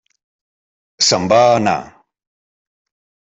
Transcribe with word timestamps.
Se'n 1.07 1.27
va 1.33 1.41
anar. 1.59 1.75